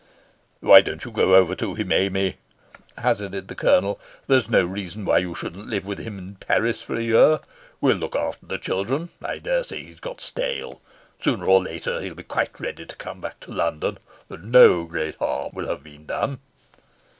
"Why 0.61 0.81
don't 0.81 1.05
you 1.05 1.11
go 1.11 1.35
over 1.35 1.53
to 1.57 1.75
him, 1.75 1.91
Amy?" 1.91 2.37
hazarded 2.97 3.47
the 3.49 3.53
Colonel. 3.53 3.99
"There's 4.25 4.49
no 4.49 4.65
reason 4.65 5.05
why 5.05 5.19
you 5.19 5.35
shouldn't 5.35 5.67
live 5.69 5.85
with 5.85 5.99
him 5.99 6.17
in 6.17 6.37
Paris 6.37 6.81
for 6.81 6.95
a 6.95 7.03
year. 7.03 7.39
We'll 7.79 7.97
look 7.97 8.15
after 8.15 8.47
the 8.47 8.57
children. 8.57 9.09
I 9.23 9.37
dare 9.37 9.63
say 9.63 9.83
he'd 9.83 10.01
got 10.01 10.19
stale. 10.19 10.81
Sooner 11.21 11.45
or 11.45 11.61
later 11.61 12.01
he'll 12.01 12.15
be 12.15 12.23
quite 12.23 12.59
ready 12.59 12.87
to 12.87 12.95
come 12.95 13.21
back 13.21 13.41
to 13.41 13.51
London, 13.51 13.99
and 14.27 14.51
no 14.51 14.85
great 14.85 15.17
harm 15.17 15.51
will 15.53 15.67
have 15.67 15.83
been 15.83 16.07
done." 16.07 16.39